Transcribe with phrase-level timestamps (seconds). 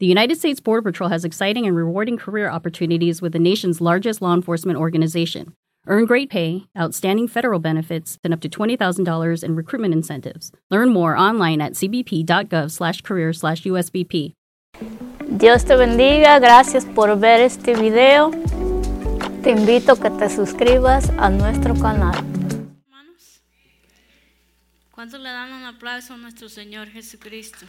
[0.00, 4.22] The United States Border Patrol has exciting and rewarding career opportunities with the nation's largest
[4.22, 5.54] law enforcement organization.
[5.88, 10.52] Earn great pay, outstanding federal benefits, and up to $20,000 in recruitment incentives.
[10.70, 14.34] Learn more online at cbp.gov slash career slash USBP.
[15.36, 18.30] Dios te bendiga, gracias por ver este video.
[19.42, 22.14] Te invito a que te suscribas a nuestro canal.
[22.86, 23.42] Hermanos,
[24.92, 27.66] ¿cuántos le dan un aplauso a nuestro Señor Jesucristo?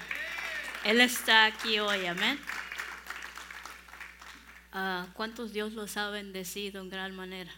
[0.85, 2.39] Él está aquí hoy, amén.
[4.71, 7.51] Ah, ¿Cuántos Dios los ha bendecido en gran manera?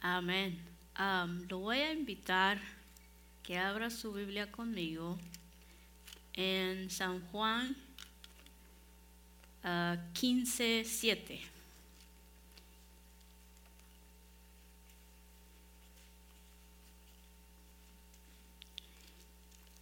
[0.00, 0.58] Amén.
[0.94, 2.58] Am, lo voy a invitar
[3.42, 5.18] que abra su Biblia conmigo
[6.32, 7.76] en San Juan
[9.62, 11.40] ah, 15, 7.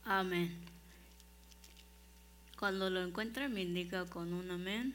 [0.05, 0.76] Amén.
[2.59, 4.95] Cuando lo encuentre me indica con un amén.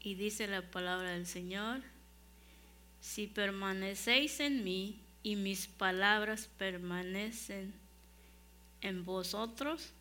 [0.00, 1.80] Y dice la palabra del Señor,
[3.00, 7.72] si permanecéis en mí y mis palabras permanecen
[8.82, 9.92] en vosotros,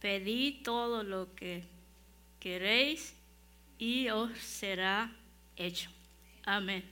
[0.00, 1.64] pedid todo lo que
[2.40, 3.14] queréis
[3.78, 5.12] y os será
[5.56, 5.90] hecho.
[6.44, 6.82] Amén.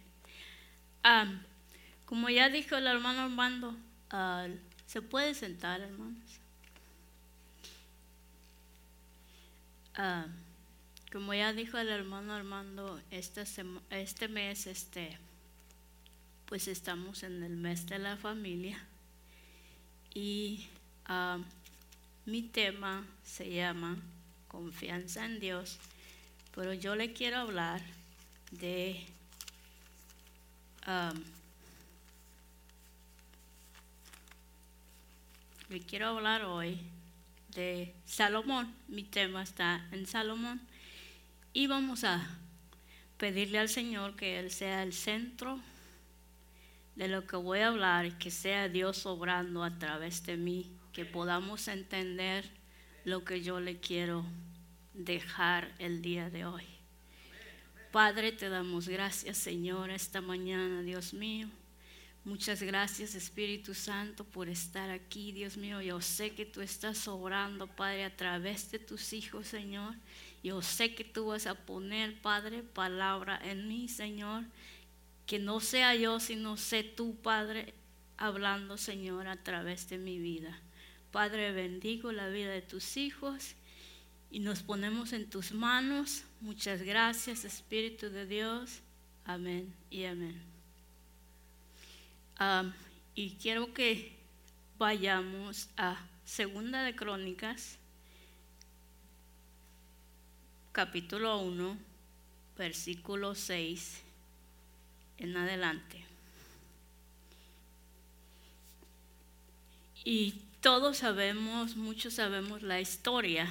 [1.03, 1.43] Am,
[2.05, 3.75] como ya dijo el hermano Armando,
[4.11, 4.49] ah,
[4.87, 6.41] ¿se puede sentar, hermanos?
[9.97, 10.27] Ah,
[11.13, 15.19] como ya dijo el hermano Armando, esta sema- este mes, este,
[16.47, 18.83] pues estamos en el mes de la familia
[20.15, 20.67] y
[21.07, 21.39] ah,
[22.27, 23.99] mi tema se llama
[24.49, 25.79] confianza en Dios,
[26.55, 27.83] pero yo le quiero hablar
[28.53, 29.07] de
[30.87, 31.13] ah,
[35.81, 36.79] quiero hablar hoy
[37.49, 38.75] de Salomón.
[38.89, 40.61] Mi tema está en Salomón.
[41.53, 42.27] Y vamos a
[43.17, 45.61] pedirle al Señor que Él sea el centro
[46.97, 51.05] de lo que voy a hablar que sea Dios obrando a través de mí, que
[51.05, 52.45] podamos entender
[53.05, 54.25] lo que yo le quiero
[54.93, 56.65] dejar el día de hoy.
[57.91, 61.49] Padre, te damos gracias, Señor, esta mañana, Dios mío.
[62.25, 65.83] Muchas gracias, Espíritu Santo, por estar aquí, Dios mío.
[65.83, 69.95] Yo sé que tú estás obrando, Padre, a través de tus hijos, Señor.
[70.43, 74.45] Yo sé que tú vas a poner, Padre, palabra en mí, Señor.
[75.27, 77.75] Que no sea yo, sino sé tú, Padre,
[78.17, 80.59] hablando, Señor, a través de mi vida.
[81.11, 83.55] Padre, bendigo la vida de tus hijos
[84.31, 86.25] y nos ponemos en tus manos.
[86.41, 88.81] Muchas gracias, Espíritu de Dios.
[89.27, 90.54] Amén y amén.
[93.15, 94.17] Y quiero que
[94.79, 97.79] vayamos a Segunda de Crónicas,
[100.73, 101.79] capítulo 1,
[102.59, 104.03] versículo 6
[105.19, 106.05] en adelante.
[110.03, 113.49] Y todos sabemos, muchos sabemos la historia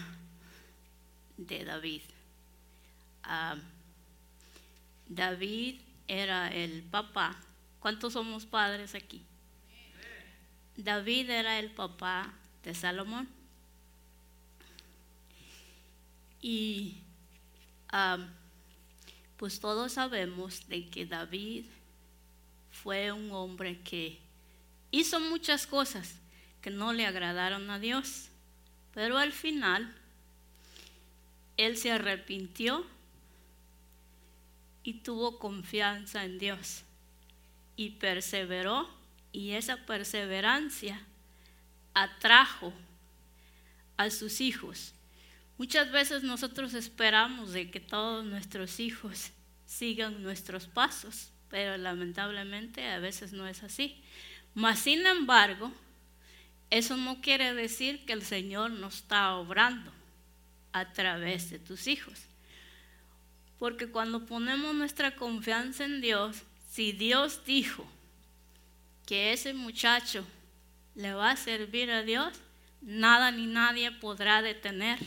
[1.38, 2.02] de David.
[5.08, 7.40] David era el papá.
[7.84, 9.22] ¿Cuántos somos padres aquí?
[10.78, 12.34] David era el papá
[12.64, 13.28] de Salomón.
[16.42, 16.96] Y
[19.36, 21.66] pues todos sabemos de que David
[22.72, 24.18] fue un hombre que
[24.90, 26.16] hizo muchas cosas
[26.62, 28.30] que no le agradaron a Dios,
[28.94, 29.94] pero al final
[31.58, 32.88] él se arrepintió
[34.84, 36.86] y tuvo confianza en Dios
[37.76, 38.90] y perseveró
[39.32, 41.02] y esa perseverancia
[41.94, 42.74] atrajo
[43.98, 44.94] a sus hijos.
[45.58, 49.32] Muchas veces nosotros esperamos de que todos nuestros hijos
[49.66, 54.02] sigan nuestros pasos, pero lamentablemente a veces no es así.
[54.54, 55.72] Mas sin embargo,
[56.70, 59.92] eso no quiere decir que el Señor no está obrando
[60.72, 62.20] a través de tus hijos.
[63.60, 66.44] Porque cuando ponemos nuestra confianza en Dios,
[66.74, 67.86] si Dios dijo
[69.06, 70.26] que ese muchacho
[70.96, 72.34] le va a servir a Dios,
[72.82, 74.98] nada ni nadie podrá detener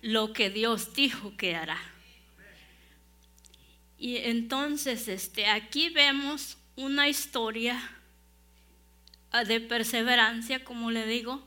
[0.00, 1.76] lo que Dios dijo que hará.
[3.98, 7.78] Y entonces este, aquí vemos una historia
[9.32, 11.46] ah, de perseverancia, como le digo.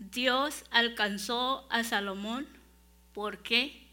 [0.00, 2.48] Dios alcanzó a Salomón
[3.12, 3.86] porque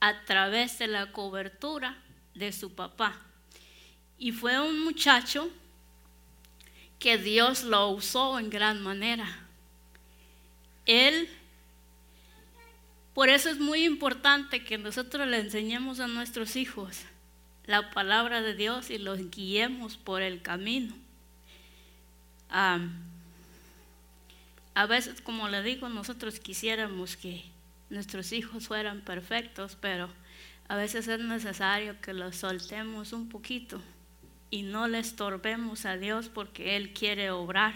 [0.00, 2.02] a través de la cobertura
[2.34, 3.20] de su papá.
[4.22, 5.50] Y fue un muchacho
[7.00, 9.26] que Dios lo usó en gran manera.
[10.86, 11.28] Él,
[13.14, 17.00] por eso es muy importante que nosotros le enseñemos a nuestros hijos
[17.66, 20.94] la palabra de Dios y los guiemos por el camino.
[22.48, 22.78] a
[24.86, 27.42] veces, como le digo, nosotros quisiéramos que
[27.90, 30.08] nuestros hijos fueran perfectos, pero
[30.68, 33.82] a veces es necesario que los soltemos un poquito
[34.52, 37.74] y no le estorbemos a Dios porque Él quiere obrar.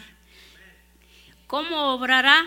[1.49, 2.46] ¿Cómo obrará?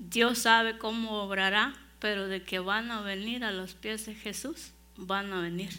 [0.00, 4.72] Dios sabe cómo obrará, pero de que van a venir a los pies de Jesús,
[4.96, 5.70] van a venir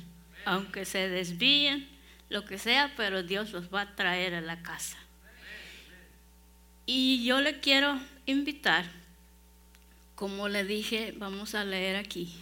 [0.45, 1.87] aunque se desvíen,
[2.29, 4.97] lo que sea, pero Dios los va a traer a la casa.
[6.85, 8.85] Y yo le quiero invitar,
[10.13, 12.33] como le dije, vamos a leer aquí,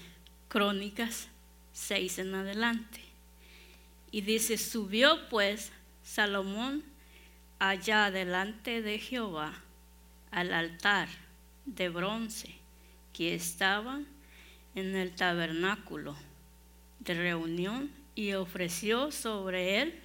[0.50, 1.30] Crónicas
[1.72, 3.13] 6 en adelante.
[4.14, 5.72] Y dice, subió pues
[6.04, 6.84] Salomón
[7.58, 9.56] allá delante de Jehová
[10.30, 11.10] al altar
[11.66, 12.54] de bronce
[13.12, 14.02] que estaba
[14.76, 16.16] en el tabernáculo
[17.00, 20.00] de reunión y ofreció sobre él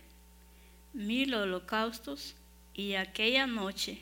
[0.95, 2.35] mil holocaustos.
[2.73, 3.99] Y aquella noche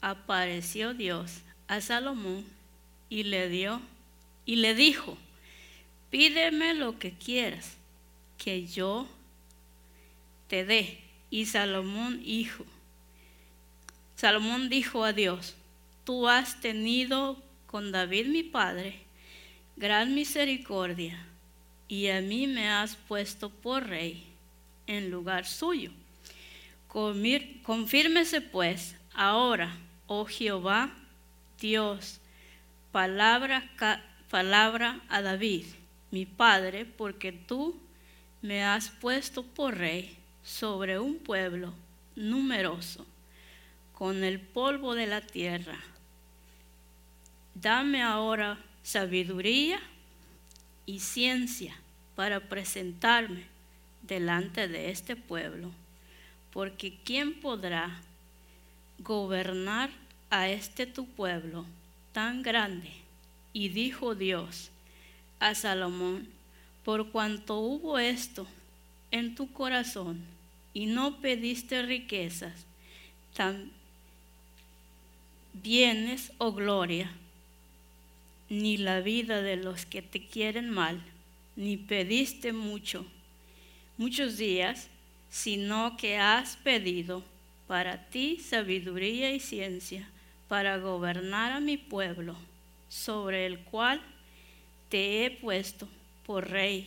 [0.00, 2.42] apareció Dios a Salomón
[3.10, 3.82] y le dio
[4.46, 5.18] y le dijo,
[6.08, 7.76] pídeme lo que quieras
[8.38, 9.06] que yo
[10.48, 11.00] te dé.
[11.30, 12.64] Y Salomón dijo,
[14.14, 15.54] Salomón dijo a Dios,
[16.04, 19.06] tú has tenido con David mi padre
[19.76, 21.22] gran misericordia
[21.86, 24.24] y a mí me has puesto por rey
[24.86, 25.90] en lugar suyo.
[27.62, 29.76] Confírmese pues ahora,
[30.06, 30.90] oh Jehová,
[31.60, 32.20] Dios,
[32.90, 33.70] palabra,
[34.30, 35.66] palabra a David,
[36.10, 37.78] mi padre, porque tú
[38.40, 40.16] me has puesto por rey
[40.46, 41.74] sobre un pueblo
[42.14, 43.04] numeroso,
[43.92, 45.76] con el polvo de la tierra.
[47.54, 49.80] Dame ahora sabiduría
[50.86, 51.76] y ciencia
[52.14, 53.44] para presentarme
[54.02, 55.72] delante de este pueblo,
[56.52, 58.00] porque ¿quién podrá
[59.00, 59.90] gobernar
[60.30, 61.66] a este tu pueblo
[62.12, 62.92] tan grande?
[63.52, 64.70] Y dijo Dios
[65.40, 66.28] a Salomón,
[66.84, 68.46] por cuanto hubo esto
[69.10, 70.35] en tu corazón
[70.76, 72.66] y no pediste riquezas,
[73.34, 73.70] tan
[75.54, 77.10] bienes o gloria,
[78.50, 81.02] ni la vida de los que te quieren mal,
[81.56, 83.06] ni pediste mucho,
[83.96, 84.90] muchos días,
[85.30, 87.22] sino que has pedido
[87.66, 90.06] para ti sabiduría y ciencia
[90.46, 92.36] para gobernar a mi pueblo,
[92.90, 94.02] sobre el cual
[94.90, 95.88] te he puesto
[96.26, 96.86] por rey.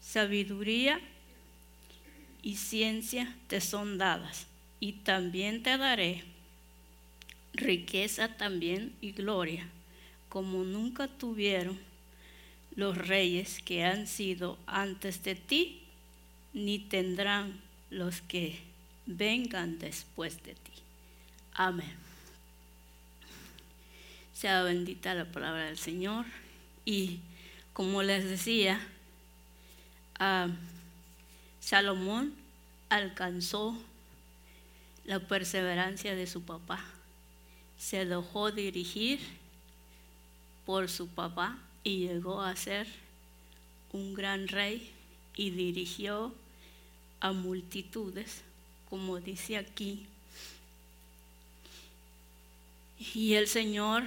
[0.00, 1.00] Sabiduría
[2.42, 4.46] y ciencia te son dadas,
[4.80, 6.24] y también te daré
[7.52, 9.66] riqueza también y gloria
[10.28, 11.78] como nunca tuvieron
[12.76, 15.82] los reyes que han sido antes de ti,
[16.52, 18.58] ni tendrán los que
[19.06, 20.72] vengan después de ti.
[21.54, 21.92] Amén.
[24.32, 26.26] Sea bendita la palabra del Señor.
[26.84, 27.18] Y
[27.72, 28.80] como les decía,
[31.68, 32.32] Salomón
[32.88, 33.76] alcanzó
[35.04, 36.82] la perseverancia de su papá.
[37.78, 39.20] Se dejó dirigir
[40.64, 42.86] por su papá y llegó a ser
[43.92, 44.90] un gran rey
[45.36, 46.34] y dirigió
[47.20, 48.40] a multitudes,
[48.88, 50.06] como dice aquí.
[53.12, 54.04] Y el Señor,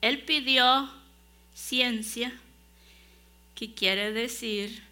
[0.00, 0.90] Él pidió
[1.54, 2.32] ciencia,
[3.54, 4.89] que quiere decir,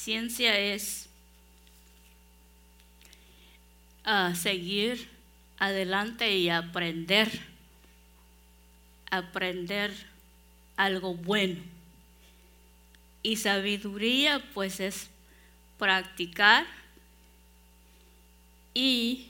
[0.00, 1.08] ciencia es
[4.02, 5.08] a seguir
[5.58, 7.28] adelante y aprender
[9.10, 9.92] aprender
[10.76, 11.60] algo bueno.
[13.22, 15.10] Y sabiduría pues es
[15.78, 16.66] practicar
[18.72, 19.26] y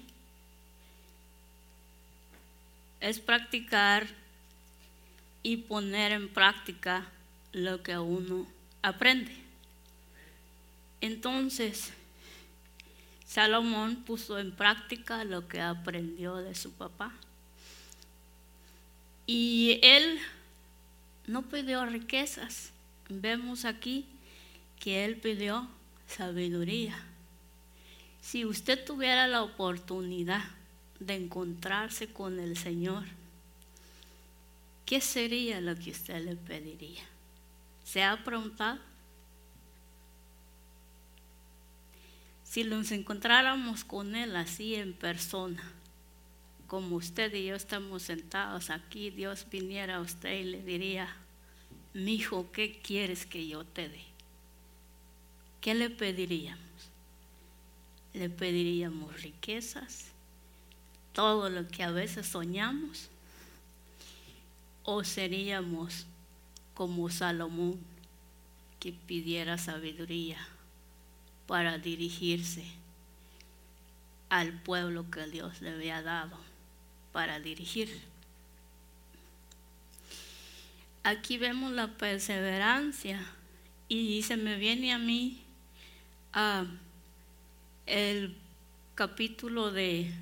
[3.00, 4.06] es practicar
[5.42, 7.06] y poner en práctica
[7.52, 8.46] lo que uno
[8.82, 9.49] aprende.
[11.00, 11.92] Entonces,
[13.26, 17.12] Salomón puso en práctica lo que aprendió de su papá.
[19.26, 20.18] Y él
[21.28, 22.72] no pidió riquezas.
[23.08, 24.04] Vemos aquí
[24.80, 25.68] que él pidió
[26.08, 27.00] sabiduría.
[28.20, 30.42] Si usted tuviera la oportunidad
[30.98, 33.04] de encontrarse con el Señor,
[34.84, 37.04] ¿qué sería lo que usted le pediría?
[37.84, 38.89] ¿Se ha preguntado?
[42.50, 45.62] Si nos encontráramos con Él así en persona,
[46.66, 51.14] como usted y yo estamos sentados aquí, Dios viniera a usted y le diría,
[51.94, 54.02] mi hijo, ¿qué quieres que yo te dé?
[55.60, 56.90] ¿Qué le pediríamos?
[58.14, 60.06] Le pediríamos riquezas,
[61.12, 63.10] todo lo que a veces soñamos,
[64.82, 66.04] o seríamos
[66.74, 67.78] como Salomón
[68.80, 70.44] que pidiera sabiduría
[71.50, 72.62] para dirigirse
[74.28, 76.38] al pueblo que Dios le había dado
[77.10, 78.02] para dirigir.
[81.02, 83.26] Aquí vemos la perseverancia
[83.88, 85.42] y se me viene a mí
[86.34, 86.66] ah,
[87.84, 88.36] el
[88.94, 90.14] capítulo de,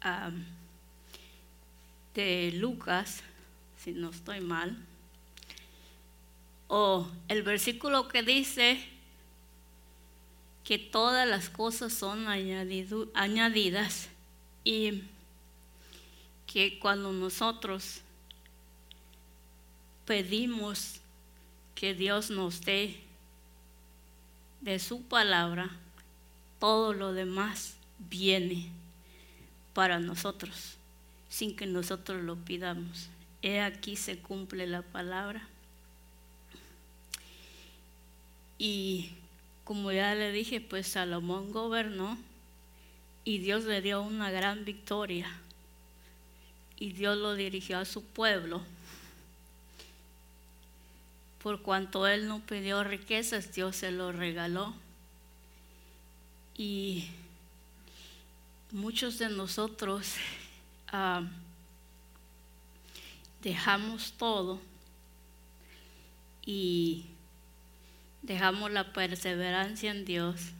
[0.00, 0.30] ah,
[2.14, 3.22] de Lucas,
[3.76, 4.78] si no estoy mal,
[6.68, 8.91] o el versículo que dice,
[10.64, 14.08] que todas las cosas son añadidas
[14.64, 15.02] y
[16.46, 18.02] que cuando nosotros
[20.06, 21.00] pedimos
[21.74, 23.00] que Dios nos dé
[24.60, 25.70] de su palabra,
[26.60, 28.70] todo lo demás viene
[29.74, 30.76] para nosotros,
[31.28, 33.08] sin que nosotros lo pidamos.
[33.42, 35.48] He aquí se cumple la palabra.
[38.58, 39.10] Y
[39.64, 42.18] como ya le dije, pues Salomón gobernó
[43.24, 45.30] y Dios le dio una gran victoria.
[46.78, 48.62] Y Dios lo dirigió a su pueblo.
[51.42, 54.74] Por cuanto él no pidió riquezas, Dios se lo regaló.
[56.56, 57.08] Y
[58.72, 60.14] muchos de nosotros
[60.88, 61.22] ah,
[63.42, 64.60] dejamos todo
[66.44, 67.04] y
[68.22, 70.52] dejamos la perseverancia en Dios,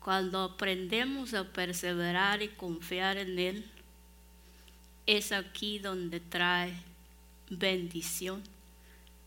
[0.00, 3.70] cuando aprendemos a perseverar y confiar en Él,
[5.06, 6.72] es aquí donde trae
[7.50, 8.42] bendición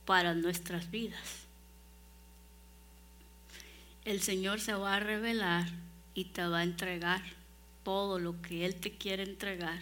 [0.06, 1.46] para nuestras vidas.
[4.06, 5.68] El Señor se va a revelar
[6.14, 7.22] y te va a entregar
[7.84, 9.80] todo lo que Él te quiere entregar,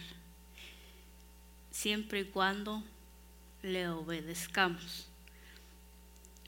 [1.70, 2.82] siempre y cuando
[3.62, 5.09] le obedezcamos.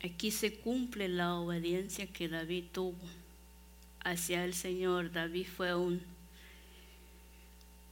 [0.04, 2.99] Aquí se cumple la obediencia que David tuvo
[4.02, 5.12] hacia el Señor.
[5.12, 6.02] David fue un,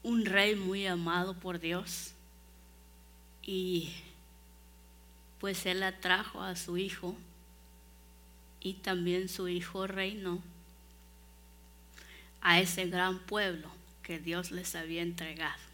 [0.03, 2.13] un rey muy amado por Dios
[3.43, 3.93] y
[5.39, 7.17] pues él atrajo a su hijo
[8.61, 10.43] y también su hijo reinó
[12.43, 13.71] a ese gran pueblo
[14.03, 15.70] que Dios les había entregado.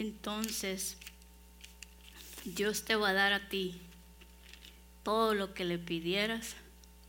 [0.00, 0.96] Entonces
[2.46, 3.78] Dios te va a dar a ti
[5.02, 6.56] todo lo que le pidieras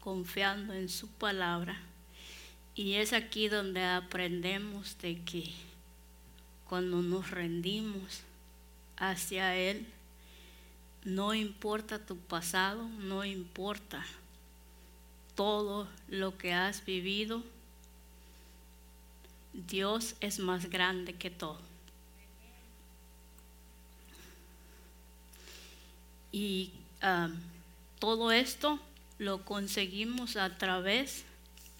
[0.01, 1.79] confiando en su palabra.
[2.75, 5.53] Y es aquí donde aprendemos de que
[6.67, 8.21] cuando nos rendimos
[8.97, 9.87] hacia Él,
[11.05, 14.05] no importa tu pasado, no importa
[15.35, 17.41] todo lo que has vivido,
[19.53, 21.70] Dios es más grande que todo.
[26.31, 26.71] Y
[27.99, 28.79] todo esto
[29.17, 31.25] lo conseguimos a través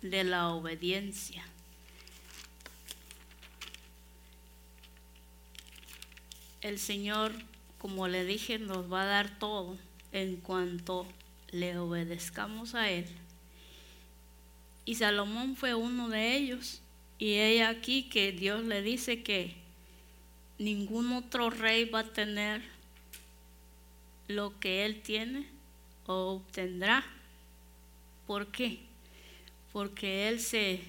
[0.01, 1.43] de la obediencia.
[6.61, 7.33] El Señor,
[7.79, 9.77] como le dije, nos va a dar todo
[10.11, 11.07] en cuanto
[11.51, 13.07] le obedezcamos a Él.
[14.85, 16.81] Y Salomón fue uno de ellos.
[17.17, 19.55] Y ella aquí que Dios le dice que
[20.57, 22.61] ningún otro rey va a tener
[24.35, 25.47] lo que él tiene
[26.05, 27.03] o obtendrá.
[28.27, 28.79] ¿Por qué?
[29.71, 30.81] Porque él se,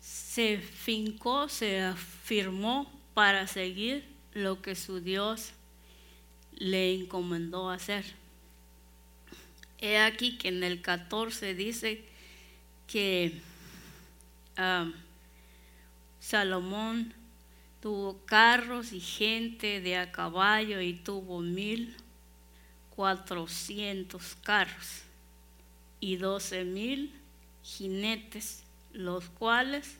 [0.00, 5.52] se fincó, se afirmó para seguir lo que su Dios
[6.52, 8.04] le encomendó hacer.
[9.78, 12.04] he aquí que en el 14 dice
[12.86, 13.40] que
[14.58, 14.92] um,
[16.20, 17.12] Salomón
[17.84, 21.94] tuvo carros y gente de a caballo y tuvo mil
[22.96, 25.02] cuatrocientos carros
[26.00, 27.12] y doce mil
[27.62, 28.62] jinetes,
[28.94, 29.98] los cuales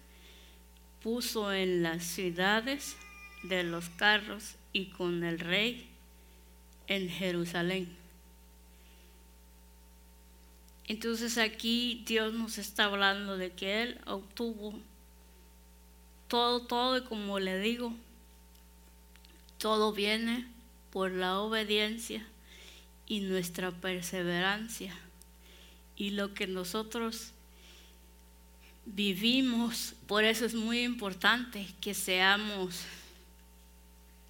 [1.02, 2.96] puso en las ciudades
[3.42, 5.86] de los carros y con el rey
[6.86, 7.94] en Jerusalén.
[10.86, 14.72] Entonces aquí Dios nos está hablando de que Él obtuvo
[16.28, 17.92] todo, todo, y como le digo,
[19.58, 20.46] todo viene
[20.90, 22.26] por la obediencia
[23.06, 24.94] y nuestra perseverancia.
[25.96, 27.32] Y lo que nosotros
[28.86, 32.82] vivimos, por eso es muy importante que seamos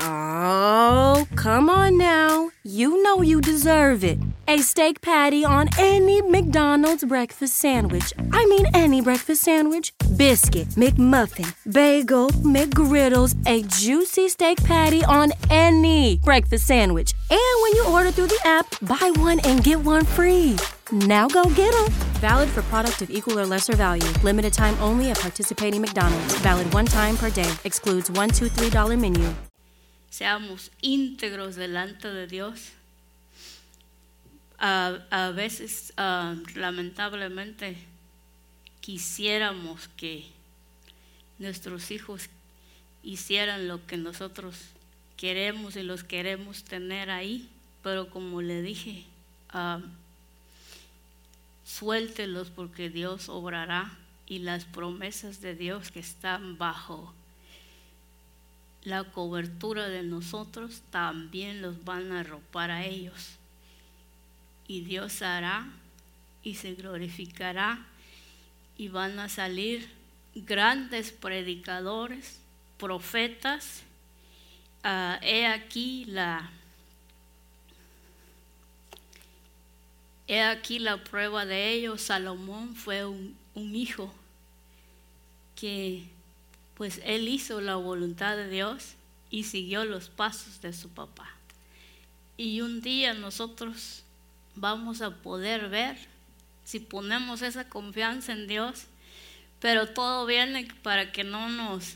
[0.00, 2.50] Oh, come on now.
[2.64, 4.18] You know you deserve it.
[4.48, 8.12] A steak patty on any McDonald's breakfast sandwich.
[8.32, 9.92] I mean, any breakfast sandwich.
[10.16, 17.14] Biscuit, McMuffin, bagel, McGriddles, a juicy steak patty on any breakfast sandwich.
[17.30, 20.56] And when you order through the app, buy one and get one free.
[20.90, 21.90] Now go get them.
[22.20, 24.06] Valid for product of equal or lesser value.
[24.22, 26.34] Limited time only at participating McDonald's.
[26.38, 27.50] Valid one time per day.
[27.64, 29.34] Excludes one, two, three dollar menu.
[30.12, 32.72] Seamos íntegros delante de Dios.
[34.58, 37.78] A, veces, uh, lamentablemente,
[38.82, 40.26] quisiéramos que
[41.38, 42.28] nuestros hijos
[43.02, 44.56] hicieran lo que nosotros
[45.16, 47.48] queremos y los queremos tener ahí,
[47.82, 49.04] pero como le dije,
[49.54, 49.80] uh,
[51.64, 57.14] suéltelos porque Dios obrará y las promesas de Dios que están bajo
[58.84, 63.36] la cobertura de nosotros también los van a arropar a ellos.
[64.66, 65.68] Y Dios hará
[66.42, 67.86] y se glorificará
[68.76, 69.88] y van a salir
[70.34, 72.40] grandes predicadores,
[72.78, 73.82] profetas.
[74.84, 76.50] Uh, he aquí la
[80.26, 82.00] he aquí la prueba de ellos.
[82.02, 84.12] Salomón fue un, un hijo
[85.54, 86.08] que
[86.82, 88.94] pues él hizo la voluntad de Dios
[89.30, 91.30] y siguió los pasos de su papá.
[92.36, 94.02] Y un día nosotros
[94.56, 95.96] vamos a poder ver
[96.64, 98.86] si ponemos esa confianza en Dios,
[99.60, 101.94] pero todo viene para que no nos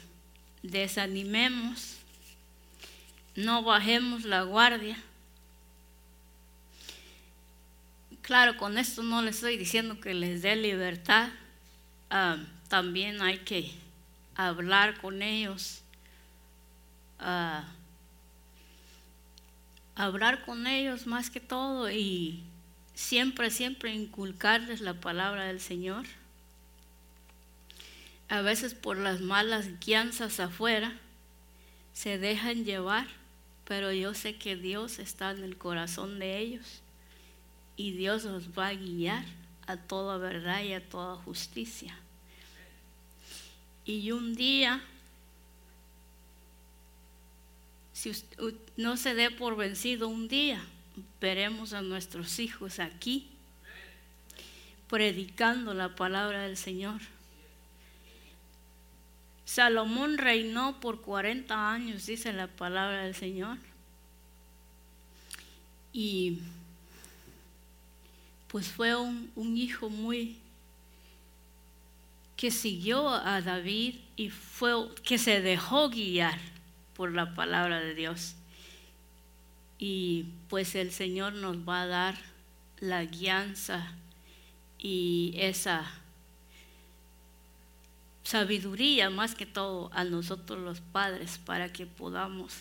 [0.63, 1.97] desanimemos,
[3.35, 5.03] no bajemos la guardia.
[8.23, 11.31] Claro, con esto no les estoy diciendo que les dé libertad,
[12.13, 13.85] uh, también hay que
[14.37, 15.83] hablar con ellos,
[17.21, 17.65] uh,
[19.95, 22.45] hablar con ellos más que todo y
[22.95, 26.07] siempre, siempre inculcarles la palabra del Señor.
[28.29, 30.93] A veces por las malas guianzas afuera
[31.93, 33.07] se dejan llevar,
[33.65, 36.83] pero yo sé que Dios está en el corazón de ellos
[37.77, 39.25] y Dios los va a guiar
[39.67, 41.97] a toda verdad y a toda justicia.
[43.87, 44.83] Y un día,
[47.93, 48.13] si
[48.77, 50.61] no se dé por vencido un día,
[51.21, 53.29] veremos a nuestros hijos aquí
[54.89, 57.01] predicando la palabra del Señor.
[59.45, 63.59] Salomón reinó por 40 años, dice la palabra del Señor.
[65.93, 66.41] Y
[68.49, 70.39] pues fue un, un hijo muy
[72.37, 76.39] que siguió a David y fue que se dejó guiar
[76.95, 78.37] por la palabra de Dios.
[79.79, 82.19] Y pues el Señor nos va a dar
[82.79, 83.93] la guianza
[84.79, 85.91] y esa
[88.23, 92.55] sabiduría más que todo a nosotros los padres para que podamos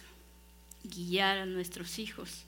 [0.84, 2.44] guiar a nuestros hijos.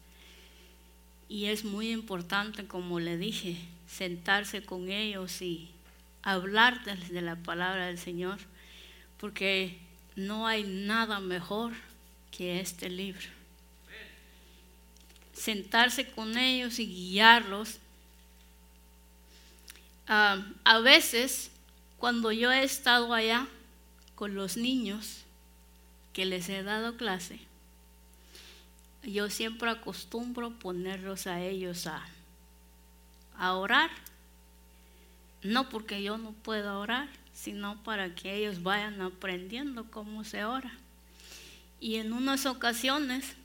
[1.28, 5.70] Y es muy importante, como le dije, sentarse con ellos y
[6.24, 8.40] hablarte de la palabra del Señor,
[9.18, 9.80] porque
[10.16, 11.74] no hay nada mejor
[12.32, 13.28] que este libro.
[15.34, 17.78] sentarse con ellos y guiarlos.
[20.08, 21.52] Ah, a veces,
[22.00, 23.48] cuando yo he estado allá
[24.16, 25.24] con los niños
[26.14, 27.40] que les he dado clase,
[29.04, 32.04] yo siempre acostumbro ponerlos a ellos a,
[33.38, 33.90] a orar.
[35.44, 40.72] No porque yo no pueda orar, sino para que ellos vayan aprendiendo cómo se ora.
[41.80, 43.36] Y en unas ocasiones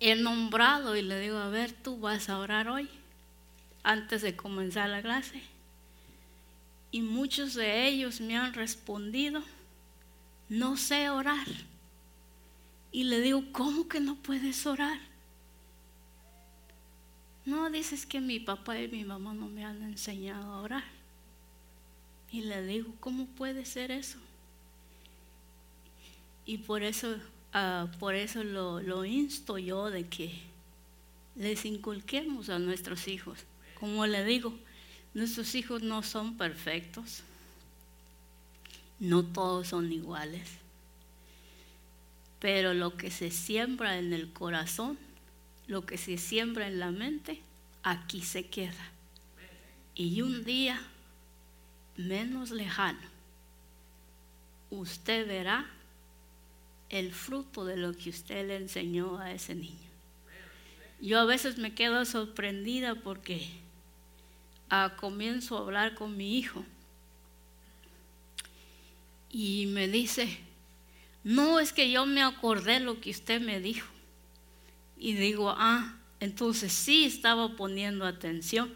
[0.00, 2.88] he nombrado y le digo, a ver, tú vas a orar hoy,
[3.82, 5.42] antes de comenzar la clase.
[6.90, 9.42] Y muchos de ellos me han respondido,
[10.48, 11.46] no sé orar.
[12.92, 14.98] Y le digo, ¿cómo que no puedes orar?
[17.44, 20.84] No, dices que mi papá y mi mamá no me han enseñado a orar.
[22.32, 24.18] Y le digo, ¿cómo puede ser eso?
[26.46, 27.16] Y por eso,
[27.54, 30.32] uh, por eso lo, lo insto yo de que
[31.36, 33.38] les inculquemos a nuestros hijos.
[33.78, 34.54] Como le digo,
[35.14, 37.22] nuestros hijos no son perfectos.
[38.98, 40.48] No todos son iguales.
[42.40, 44.98] Pero lo que se siembra en el corazón,
[45.66, 47.40] lo que se siembra en la mente,
[47.82, 48.90] aquí se queda.
[49.94, 50.80] Y un día
[51.96, 52.98] menos lejano,
[54.70, 55.66] usted verá
[56.90, 59.74] el fruto de lo que usted le enseñó a ese niño.
[61.00, 63.48] Yo a veces me quedo sorprendida porque
[64.70, 66.64] ah, comienzo a hablar con mi hijo
[69.30, 70.38] y me dice,
[71.24, 73.93] no es que yo me acordé lo que usted me dijo.
[75.04, 78.74] Y digo, ah, entonces sí estaba poniendo atención,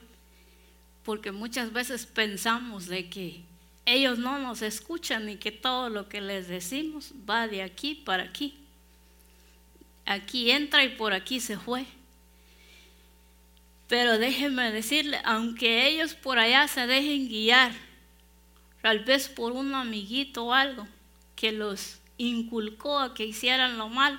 [1.02, 3.40] porque muchas veces pensamos de que
[3.86, 8.24] ellos no nos escuchan y que todo lo que les decimos va de aquí para
[8.24, 8.58] aquí.
[10.04, 11.86] Aquí entra y por aquí se fue.
[13.88, 17.72] Pero déjenme decirle, aunque ellos por allá se dejen guiar,
[18.82, 20.86] tal vez por un amiguito o algo
[21.36, 24.18] que los inculcó a que hicieran lo malo,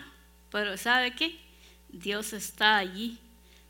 [0.50, 1.49] pero ¿sabe qué?
[1.92, 3.18] Dios está allí.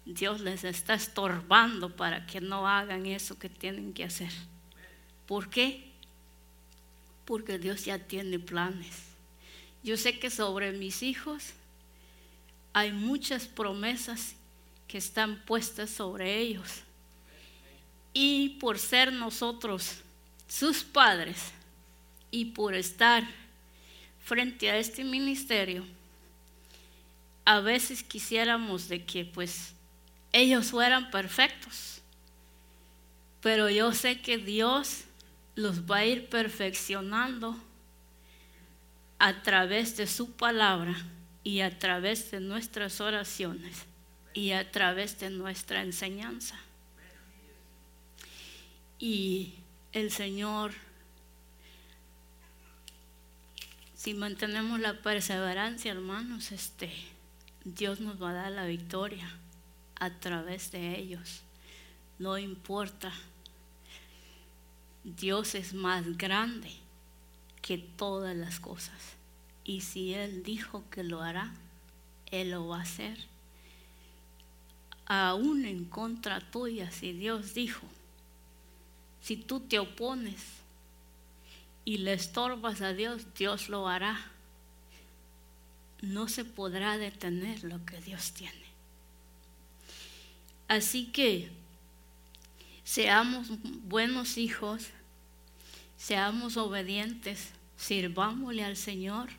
[0.05, 4.32] Dios les está estorbando para que no hagan eso que tienen que hacer.
[5.27, 5.89] ¿Por qué?
[7.29, 9.03] porque Dios ya tiene planes.
[9.84, 11.53] Yo sé que sobre mis hijos
[12.73, 14.34] hay muchas promesas
[14.88, 16.82] que están puestas sobre ellos.
[18.13, 19.97] Y por ser nosotros
[20.47, 21.51] sus padres
[22.32, 23.23] y por estar
[24.23, 25.86] frente a este ministerio,
[27.49, 29.73] a veces quisiéramos de que pues
[30.31, 31.99] ellos fueran perfectos.
[33.41, 35.05] Pero yo sé que Dios
[35.55, 37.57] los va a ir perfeccionando
[39.17, 40.95] a través de su palabra
[41.43, 43.88] y a través de nuestras oraciones
[44.35, 46.55] y a través de nuestra enseñanza.
[48.99, 49.55] Y
[49.91, 50.71] el Señor,
[53.95, 56.91] si mantenemos la perseverancia, hermanos, este,
[57.63, 59.30] Dios nos va a dar la victoria
[60.00, 61.41] a través de ellos.
[62.17, 63.13] No importa
[65.04, 66.72] Dios es más grande
[67.62, 69.15] que todas las cosas.
[69.63, 71.54] Y si Él dijo que lo hará,
[72.32, 73.17] Él lo va a hacer.
[75.06, 77.86] Aún en contra tuya, si Dios dijo,
[79.22, 80.41] si tú te opones
[81.86, 84.19] y le estorbas a Dios, Dios lo hará.
[86.01, 88.69] No se podrá detener lo que Dios tiene.
[90.67, 91.49] Así que
[92.83, 93.47] seamos
[93.83, 94.88] buenos hijos,
[95.97, 99.29] seamos obedientes, sirvámosle al Señor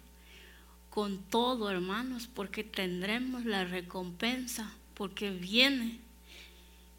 [0.90, 6.00] con todo, hermanos, porque tendremos la recompensa, porque viene,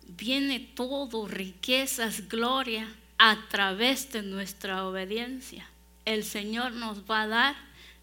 [0.08, 5.68] viene todo, riquezas, gloria, a través de nuestra obediencia.
[6.06, 7.56] El Señor nos va a dar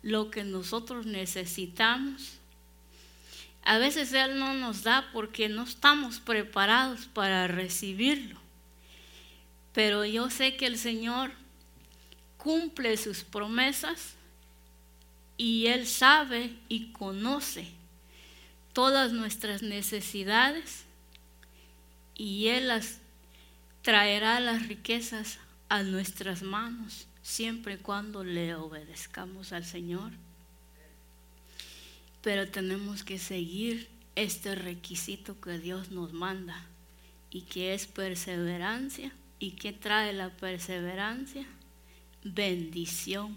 [0.03, 2.39] lo que nosotros necesitamos.
[3.65, 8.41] A veces Él no nos da porque no estamos preparados para recibirlo.
[9.73, 11.33] Pero yo sé que el Señor
[12.37, 14.15] cumple sus promesas
[15.37, 17.69] y Él sabe y conoce
[18.73, 20.85] todas nuestras necesidades
[22.15, 23.01] y Él las
[23.83, 30.13] traerá las riquezas a nuestras manos siempre y cuando le obedezcamos al Señor.
[32.23, 36.65] Pero tenemos que seguir este requisito que Dios nos manda
[37.31, 41.47] y que es perseverancia ¿Y qué trae la perseverancia?
[42.25, 43.37] Bendición.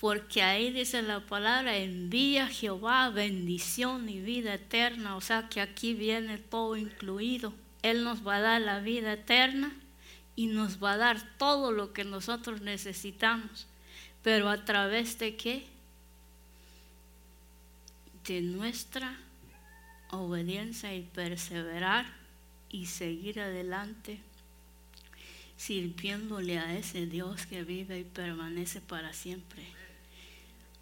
[0.00, 5.92] porque ahí dice la palabra, envía Jehová bendición y vida eterna, o sea que aquí
[5.92, 7.52] viene todo incluido.
[7.82, 9.72] Él nos va a dar la vida eterna
[10.38, 13.66] y nos va a dar todo lo que nosotros necesitamos,
[14.22, 15.66] pero a través de qué?
[18.24, 19.18] De nuestra
[20.12, 22.06] obediencia y perseverar
[22.70, 24.20] y seguir adelante
[25.56, 29.66] sirviéndole a ese Dios que vive y permanece para siempre.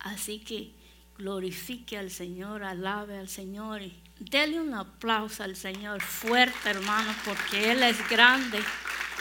[0.00, 0.70] Así que
[1.16, 7.72] glorifique al Señor, alabe al Señor y dele un aplauso al Señor fuerte, hermano, porque
[7.72, 8.58] Él es grande.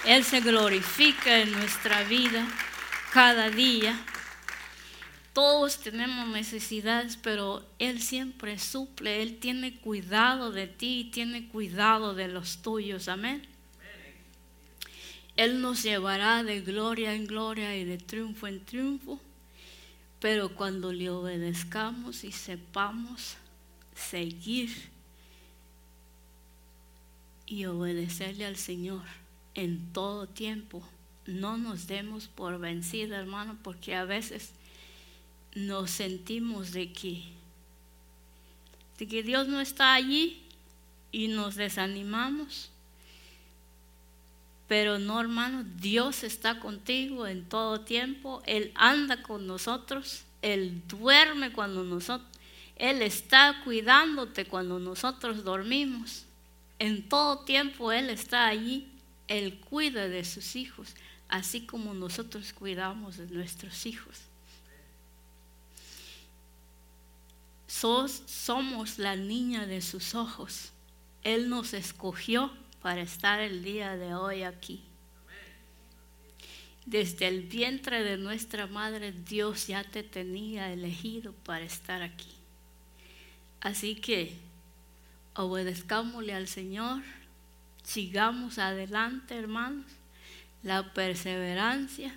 [0.05, 2.47] Él se glorifica en nuestra vida
[3.11, 3.99] cada día.
[5.33, 9.23] Todos tenemos necesidades, pero Él siempre suple.
[9.23, 13.07] Él tiene cuidado de ti y tiene cuidado de los tuyos.
[13.07, 13.47] Amén.
[15.35, 19.19] Él nos llevará de gloria en gloria y de triunfo en triunfo.
[20.19, 23.37] Pero cuando le obedezcamos y sepamos
[23.95, 24.71] seguir
[27.47, 29.24] y obedecerle al Señor
[29.55, 30.83] en todo tiempo,
[31.25, 34.51] no nos demos por vencida, hermano, porque a veces
[35.55, 37.23] nos sentimos de que,
[38.99, 40.43] de que Dios no está allí
[41.11, 42.69] y nos desanimamos.
[44.67, 48.41] Pero no, hermano, Dios está contigo en todo tiempo.
[48.45, 50.23] Él anda con nosotros.
[50.41, 52.29] Él duerme cuando nosotros...
[52.75, 56.25] Él está cuidándote cuando nosotros dormimos.
[56.77, 58.89] En todo tiempo Él está allí.
[59.27, 60.95] Él cuida de sus hijos,
[61.27, 64.21] así como nosotros cuidamos de nuestros hijos.
[68.25, 70.71] somos la niña de sus ojos.
[71.23, 74.81] Él nos escogió para estar el día de hoy aquí.
[76.85, 82.29] Desde el vientre de nuestra madre, Dios ya te tenía elegido para estar aquí.
[83.59, 84.37] Así que
[85.33, 87.01] obedezcámosle al Señor,
[87.85, 89.85] sigamos adelante, hermanos,
[90.63, 92.13] la perseverancia,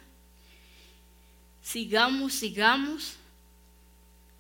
[1.63, 3.17] sigamos, sigamos,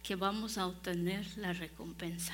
[0.02, 2.32] que vamos a obtener la recompensa.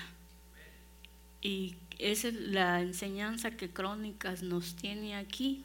[1.43, 5.65] Y esa es la enseñanza que Crónicas nos tiene aquí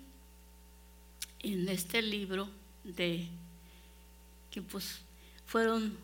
[1.42, 2.50] en este libro
[2.84, 3.28] de
[4.50, 5.02] que pues
[5.46, 5.96] fueron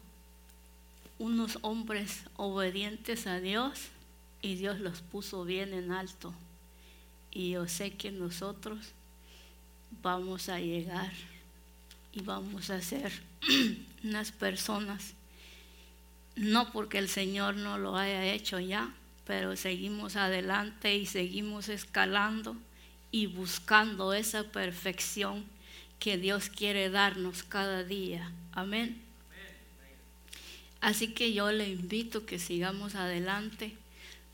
[1.18, 3.88] unos hombres obedientes a Dios
[4.42, 6.34] y Dios los puso bien en alto.
[7.36, 8.80] Y yo sé que nosotros
[10.02, 11.12] vamos a llegar
[12.14, 13.12] y vamos a ser
[14.06, 15.14] unas personas,
[16.38, 18.94] no porque el Señor no lo haya hecho ya,
[19.28, 22.56] pero seguimos adelante y seguimos escalando
[23.12, 25.44] y buscando esa perfección
[26.00, 28.32] que Dios quiere darnos cada día.
[28.54, 29.02] Amén.
[30.80, 33.76] Así que yo le invito que sigamos adelante,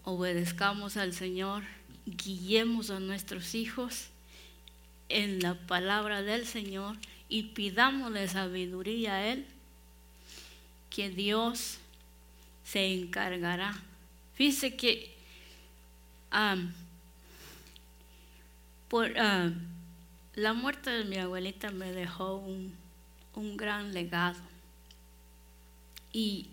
[0.03, 1.63] obedezcamos al Señor,
[2.17, 4.07] guiemos a nuestros hijos
[5.09, 6.97] en la palabra del Señor
[7.29, 9.45] y pidámosle sabiduría a Él,
[10.89, 11.77] que Dios
[12.63, 13.81] se encargará
[14.41, 15.13] Dice que
[18.89, 22.75] por la muerte de mi abuelita me dejó un,
[23.55, 24.39] gran legado.
[26.11, 26.47] Y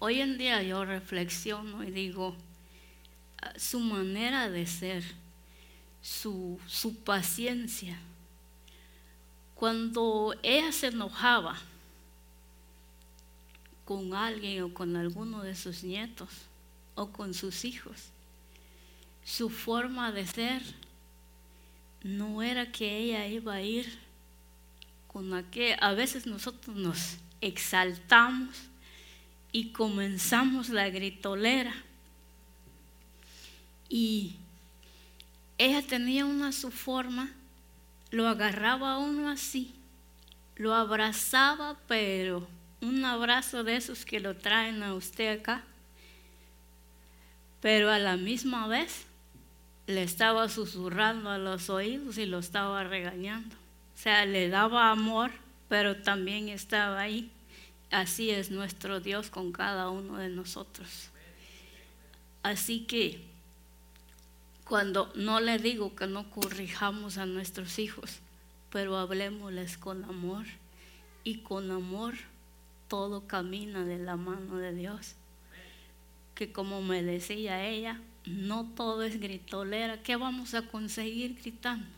[0.00, 2.34] hoy en día yo reflexiono y digo,
[3.56, 5.04] su manera de ser,
[6.02, 7.98] su, su paciencia,
[9.54, 11.58] cuando ella se enojaba
[13.84, 16.28] con alguien o con alguno de sus nietos,
[16.98, 18.10] o con sus hijos.
[19.24, 20.62] Su forma de ser
[22.02, 23.98] no era que ella iba a ir
[25.06, 25.76] con aquel.
[25.80, 28.56] A veces nosotros nos exaltamos
[29.52, 31.74] y comenzamos la gritolera.
[33.88, 34.36] Y
[35.56, 37.30] ella tenía una su forma,
[38.10, 39.74] lo agarraba a uno así,
[40.56, 42.46] lo abrazaba, pero
[42.80, 45.64] un abrazo de esos que lo traen a usted acá
[47.60, 49.06] pero a la misma vez
[49.86, 53.56] le estaba susurrando a los oídos y lo estaba regañando.
[53.94, 55.30] O sea, le daba amor,
[55.68, 57.30] pero también estaba ahí.
[57.90, 61.10] Así es nuestro Dios con cada uno de nosotros.
[62.42, 63.24] Así que
[64.68, 68.20] cuando no le digo que no corrijamos a nuestros hijos,
[68.70, 70.44] pero hablemosles con amor
[71.24, 72.14] y con amor
[72.88, 75.14] todo camina de la mano de Dios
[76.38, 80.04] que como me decía ella, no todo es gritolera.
[80.04, 81.88] ¿Qué vamos a conseguir gritando?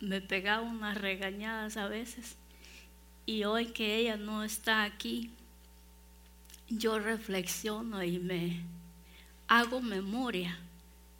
[0.00, 2.36] Me pegaba unas regañadas a veces
[3.24, 5.30] Y hoy que ella no está aquí,
[6.68, 8.64] yo reflexiono y me
[9.46, 10.58] hago memoria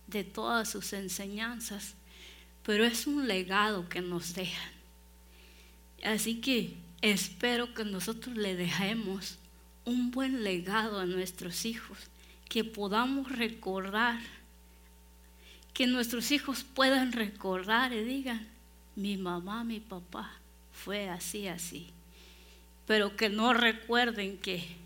[0.08, 1.94] de todas sus enseñanzas,
[2.62, 4.72] pero es un legado que nos dejan.
[6.02, 9.38] Así que espero que nosotros le dejemos
[9.84, 11.98] un buen legado a nuestros hijos,
[12.48, 14.20] que podamos recordar,
[15.72, 18.46] que nuestros hijos puedan recordar y digan,
[18.96, 20.30] mi mamá, mi papá
[20.72, 21.88] fue así, así,
[22.86, 24.76] pero que no recuerden que,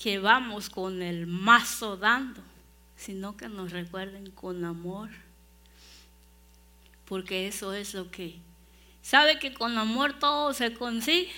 [0.00, 2.42] que vamos con el mazo dando,
[2.98, 5.08] sino que nos recuerden con amor,
[7.06, 8.38] porque eso es lo que
[9.08, 11.32] ¿Sabe que con amor todo se consigue?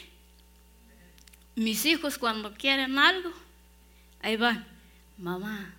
[1.54, 3.30] Mis hijos cuando quieren algo,
[4.22, 4.66] ahí van,
[5.16, 5.72] mamá,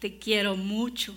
[0.00, 1.14] te quiero mucho.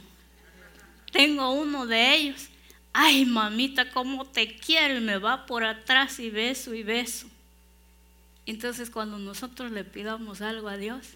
[1.12, 2.50] Tengo uno de ellos,
[2.94, 7.28] ay mamita, cómo te quiero y me va por atrás y beso y beso.
[8.46, 11.16] Entonces cuando nosotros le pidamos algo a Dios,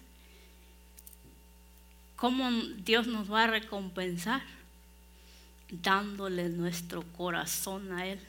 [2.16, 2.50] ¿cómo
[2.84, 4.42] Dios nos va a recompensar?
[5.70, 8.20] Dándole nuestro corazón a Él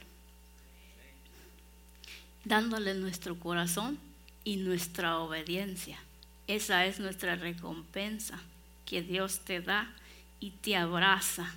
[2.48, 4.00] dándole nuestro corazón
[4.44, 6.00] y nuestra obediencia.
[6.48, 8.40] Esa es nuestra recompensa
[8.86, 9.94] que Dios te da
[10.40, 11.54] y te abraza,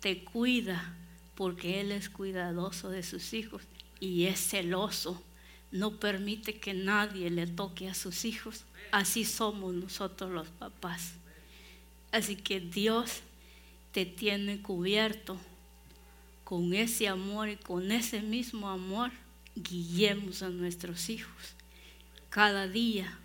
[0.00, 0.94] te cuida,
[1.36, 3.62] porque Él es cuidadoso de sus hijos
[4.00, 5.22] y es celoso.
[5.70, 8.64] No permite que nadie le toque a sus hijos.
[8.90, 11.12] Así somos nosotros los papás.
[12.16, 13.20] Así que Dios
[13.92, 15.38] te tiene cubierto
[16.44, 19.10] con ese amor y con ese mismo amor
[19.54, 21.54] guiemos a nuestros hijos
[22.30, 23.18] cada día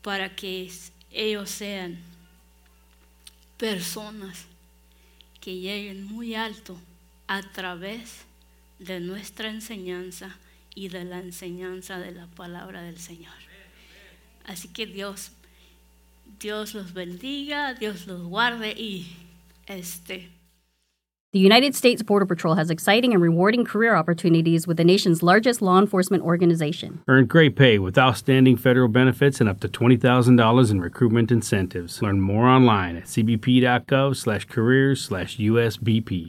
[0.00, 0.70] para que
[1.10, 1.98] ellos sean
[3.56, 4.44] personas
[5.40, 6.78] que lleguen muy alto
[7.26, 8.18] a través
[8.78, 10.38] de nuestra enseñanza
[10.76, 13.34] y de la enseñanza de la palabra del Señor.
[14.44, 15.32] Así que Dios,
[16.38, 19.06] Dios los bendiga, Dios los guarde y
[19.66, 20.28] este
[21.32, 25.62] The United States Border Patrol has exciting and rewarding career opportunities with the nation's largest
[25.62, 27.00] law enforcement organization.
[27.08, 32.02] Earn great pay with outstanding federal benefits and up to $20,000 in recruitment incentives.
[32.02, 36.28] Learn more online at cbp.gov slash careers slash USBP.